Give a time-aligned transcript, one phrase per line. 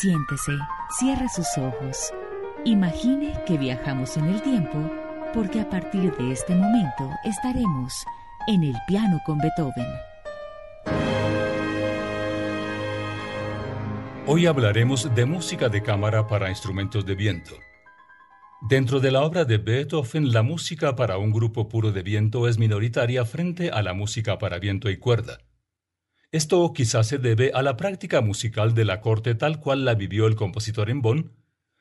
[0.00, 0.52] Siéntese,
[0.96, 2.12] cierre sus ojos.
[2.64, 4.78] Imagine que viajamos en el tiempo
[5.34, 8.04] porque a partir de este momento estaremos
[8.46, 9.88] en el piano con Beethoven.
[14.28, 17.54] Hoy hablaremos de música de cámara para instrumentos de viento.
[18.60, 22.56] Dentro de la obra de Beethoven, la música para un grupo puro de viento es
[22.56, 25.38] minoritaria frente a la música para viento y cuerda.
[26.30, 30.26] Esto quizás se debe a la práctica musical de la corte tal cual la vivió
[30.26, 31.32] el compositor en Bonn,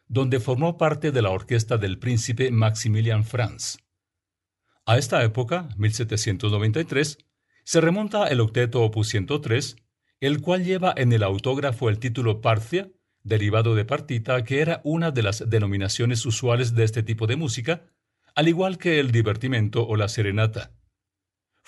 [0.07, 3.79] donde formó parte de la orquesta del príncipe Maximilian Franz.
[4.85, 7.17] A esta época, 1793,
[7.65, 9.75] se remonta el octeto opus 103,
[10.21, 12.89] el cual lleva en el autógrafo el título Parcia,
[13.23, 17.87] derivado de partita, que era una de las denominaciones usuales de este tipo de música,
[18.33, 20.76] al igual que el divertimento o la serenata.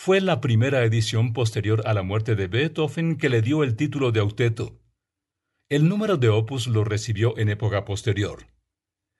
[0.02, 4.13] Fue la primera edición posterior a la muerte de Beethoven que le dio el título
[4.13, 4.79] de octeto.
[5.68, 8.48] El número de opus lo recibió en época posterior.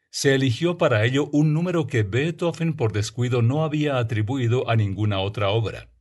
[0.10, 5.20] Se eligió para ello un número que Beethoven por descuido no había atribuido a ninguna
[5.20, 5.92] otra obra.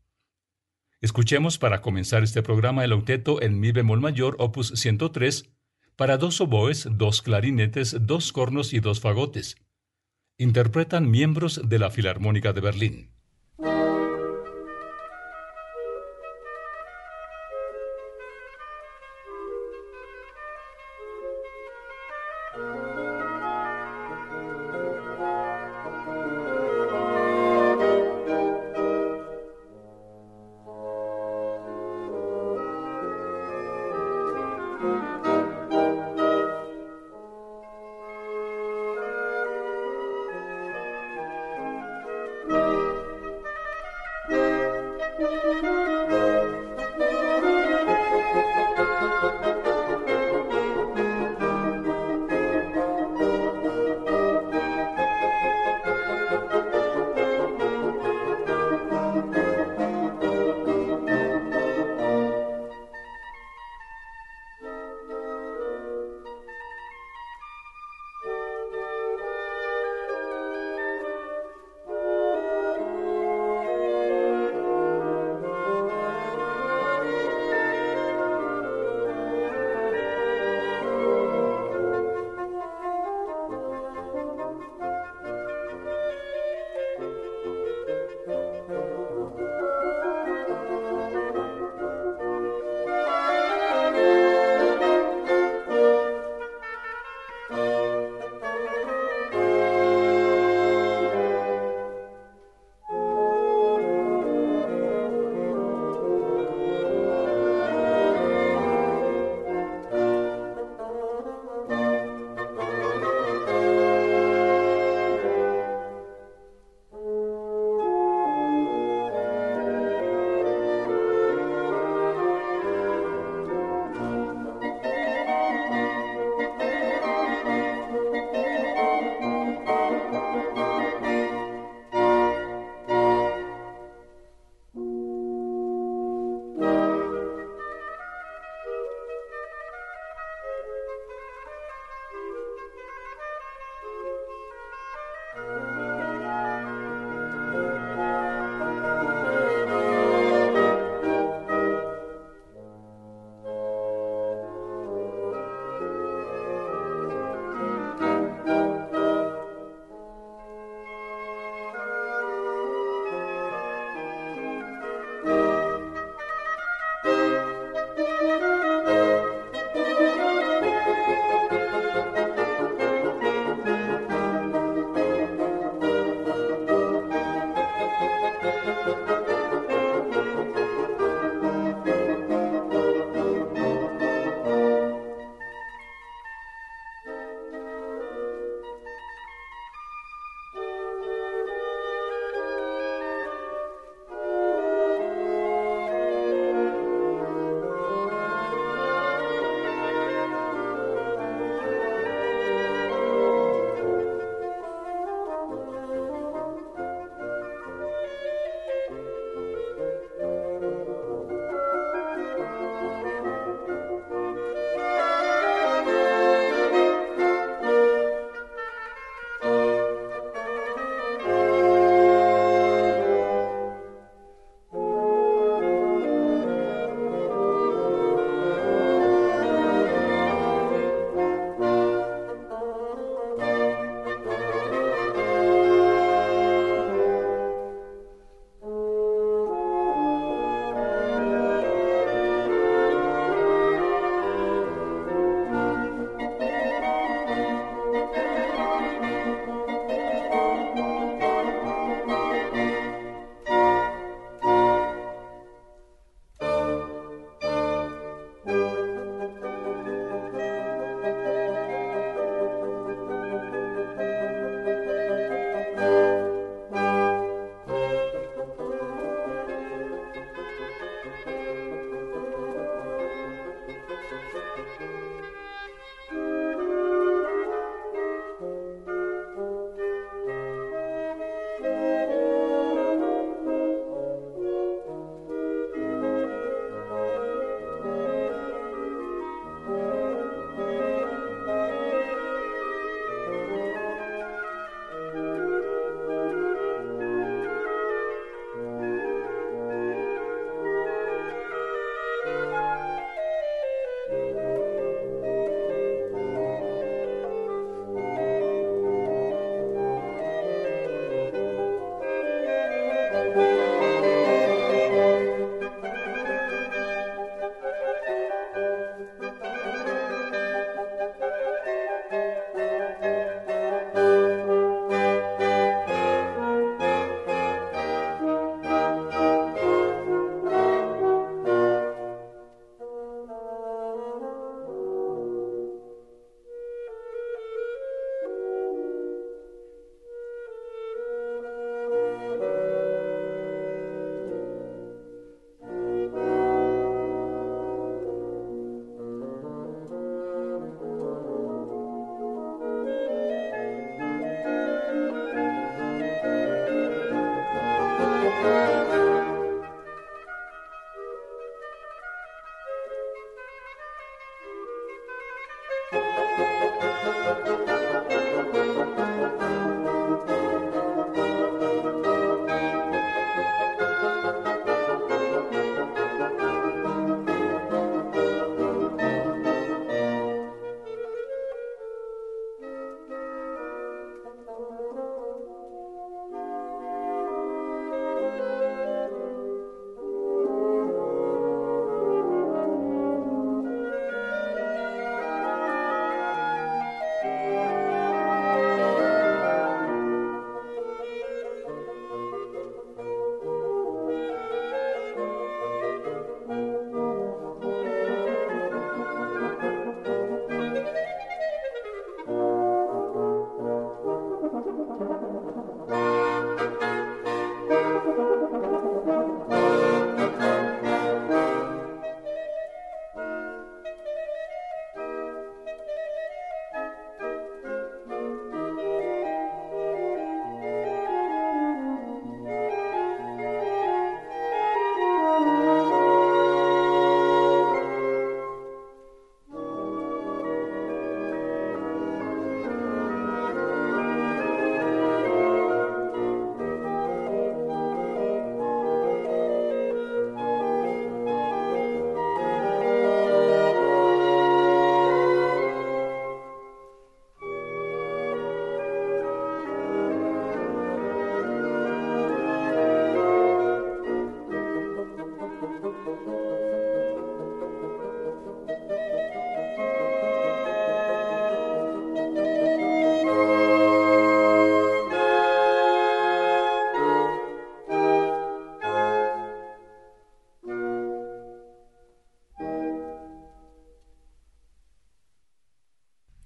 [1.01, 5.51] Escuchemos para comenzar este programa el octeto en mi bemol mayor opus 103
[5.97, 9.57] para dos oboes, dos clarinetes, dos cornos y dos fagotes.
[10.39, 13.18] Interpretan miembros de la Filarmónica de Berlín.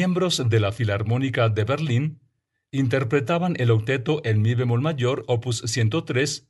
[0.07, 2.21] Miembros de la Filarmónica de Berlín
[2.71, 6.47] interpretaban el octeto en mi bemol mayor, opus 103,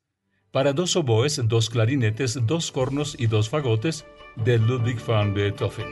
[0.50, 4.04] para dos oboes, dos clarinetes, dos cornos y dos fagotes
[4.44, 5.86] de Ludwig van Beethoven.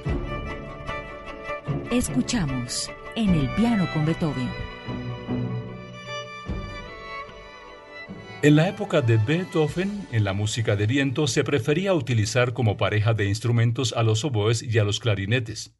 [1.90, 4.50] Escuchamos en el piano con Beethoven.
[8.42, 13.14] En la época de Beethoven, en la música de viento se prefería utilizar como pareja
[13.14, 15.74] de instrumentos a los oboes y a los clarinetes.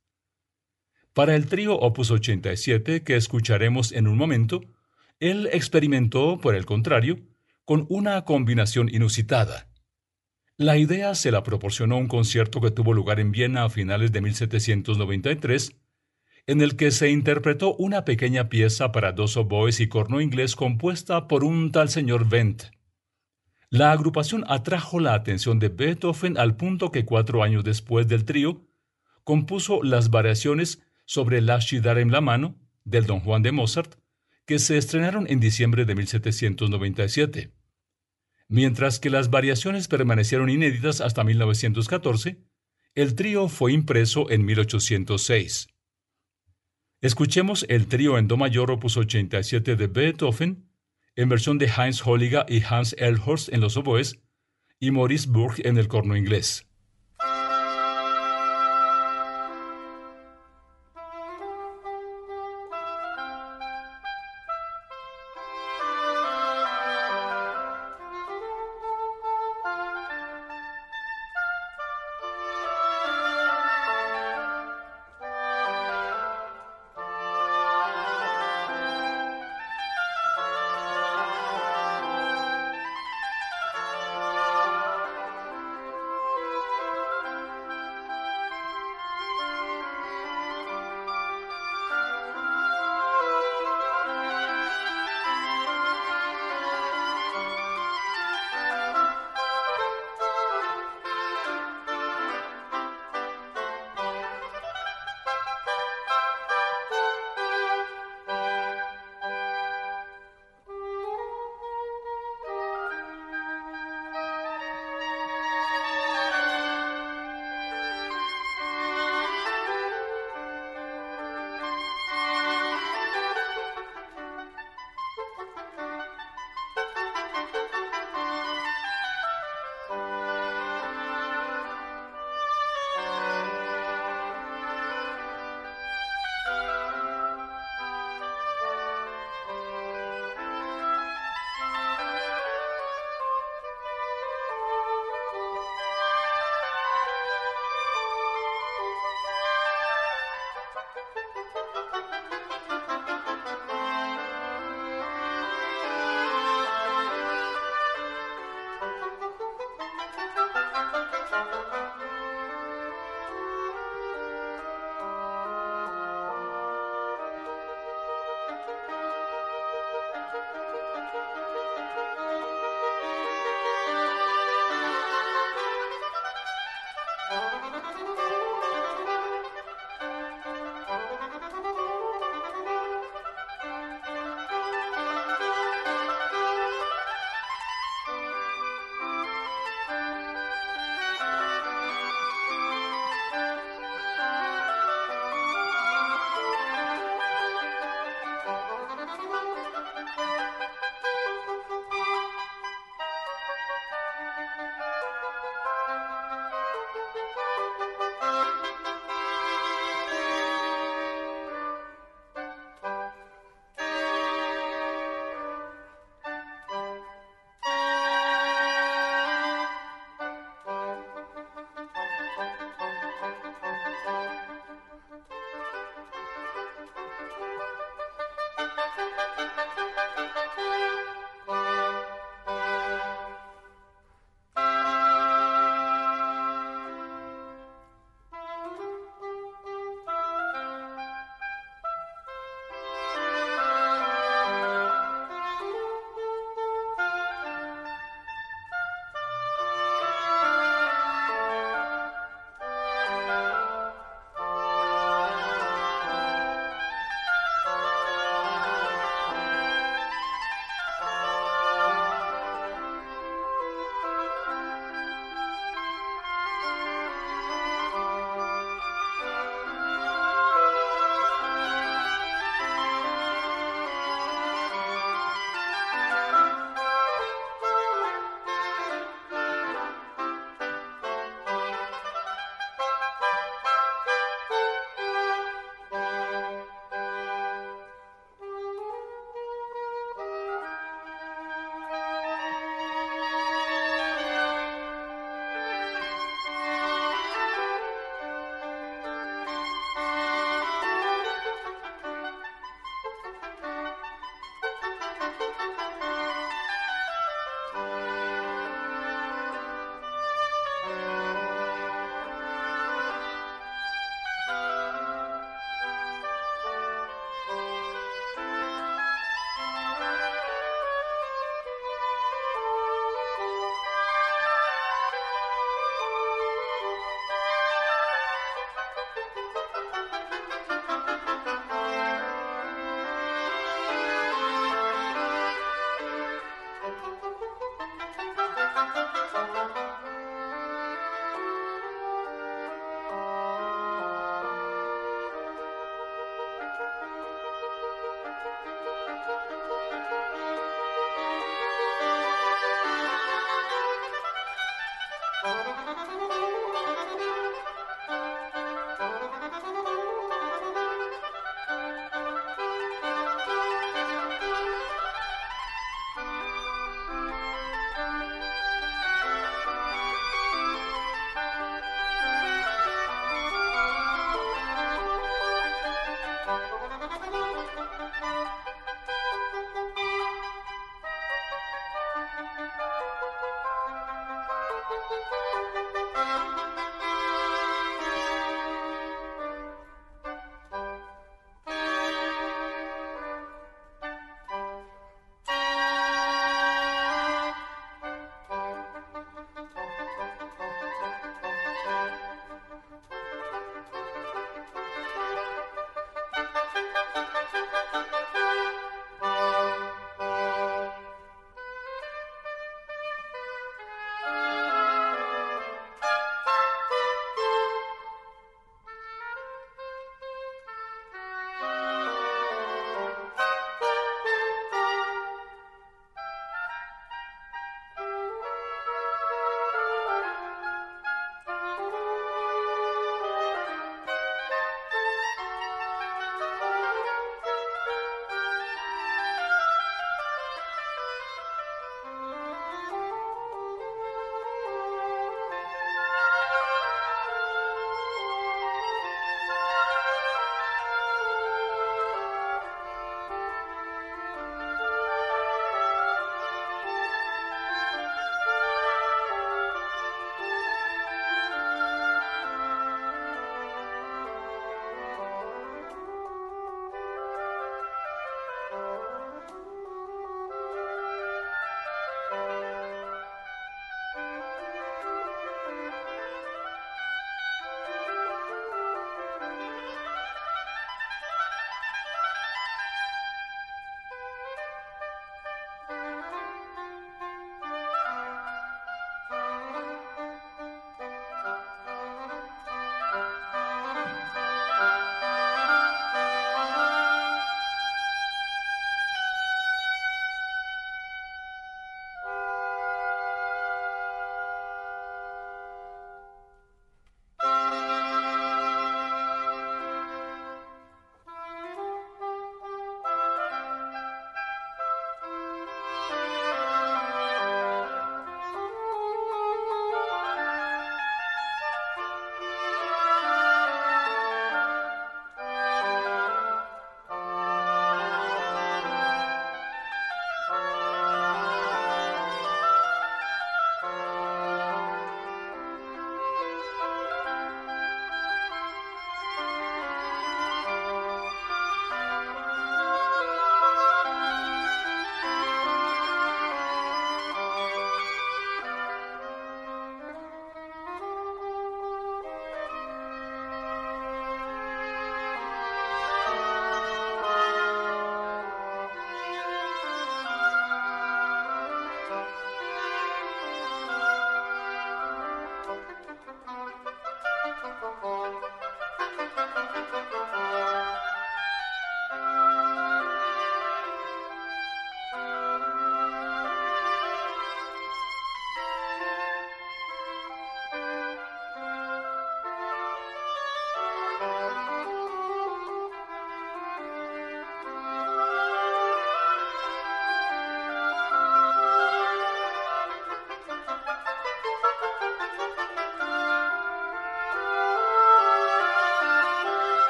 [1.14, 4.62] Para el trío Opus 87, que escucharemos en un momento,
[5.20, 7.20] él experimentó, por el contrario,
[7.64, 9.68] con una combinación inusitada.
[10.56, 14.22] La idea se la proporcionó un concierto que tuvo lugar en Viena a finales de
[14.22, 15.76] 1793,
[16.48, 21.28] en el que se interpretó una pequeña pieza para dos oboes y corno inglés compuesta
[21.28, 22.72] por un tal señor Wendt.
[23.70, 28.66] La agrupación atrajo la atención de Beethoven al punto que cuatro años después del trío,
[29.22, 33.96] compuso las variaciones sobre la en la mano del Don Juan de Mozart,
[34.46, 37.52] que se estrenaron en diciembre de 1797.
[38.48, 42.38] Mientras que las variaciones permanecieron inéditas hasta 1914,
[42.94, 45.68] el trío fue impreso en 1806.
[47.00, 50.70] Escuchemos el trío en Do mayor opus 87 de Beethoven,
[51.16, 54.20] en versión de Heinz Holliger y Hans Elhorst en los oboes,
[54.78, 56.66] y Maurice Burg en el corno inglés.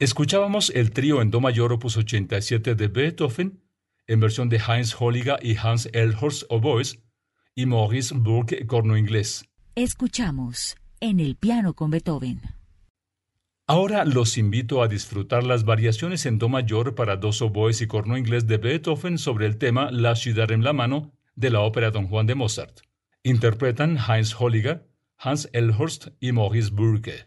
[0.00, 3.60] Escuchábamos el trío en Do mayor opus 87 de Beethoven,
[4.06, 7.00] en versión de Heinz Holliger y Hans Elhorst oboes
[7.54, 9.44] y Maurice Burke corno inglés.
[9.74, 12.40] Escuchamos en el piano con Beethoven.
[13.66, 18.16] Ahora los invito a disfrutar las variaciones en Do mayor para dos oboes y corno
[18.16, 22.08] inglés de Beethoven sobre el tema La ciudad en la mano de la ópera Don
[22.08, 22.80] Juan de Mozart.
[23.22, 24.88] Interpretan Heinz Holliger,
[25.18, 27.26] Hans Elhorst y Maurice Burke.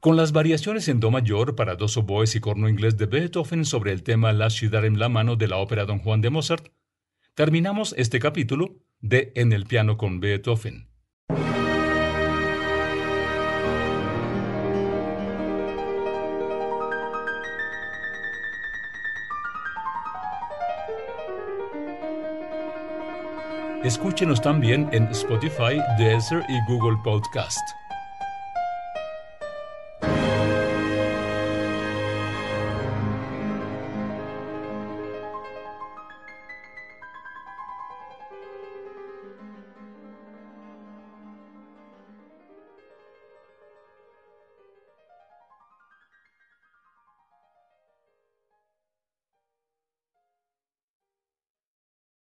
[0.00, 3.92] Con las variaciones en Do mayor para dos oboes y corno inglés de Beethoven sobre
[3.92, 6.68] el tema La ciudad en la mano de la ópera Don Juan de Mozart,
[7.34, 10.88] terminamos este capítulo de En el piano con Beethoven.
[23.84, 27.79] Escúchenos también en Spotify, Deezer y Google Podcast.